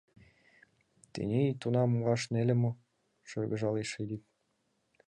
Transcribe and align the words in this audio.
—Тений 1.11 1.51
тунам 1.61 1.89
муаш 1.95 2.21
неле 2.33 2.55
мо?— 2.61 2.71
шыргыжалеш 3.29 3.89
Эдик. 4.01 4.23